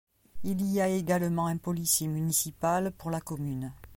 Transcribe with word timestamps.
Il 0.43 0.63
y 0.65 0.81
a 0.81 0.89
également 0.89 1.45
un 1.45 1.57
policier 1.57 2.07
minicipal 2.07 2.89
pour 2.97 3.11
la 3.11 3.21
commune. 3.21 3.71